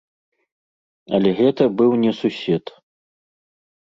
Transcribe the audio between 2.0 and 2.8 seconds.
не сусед.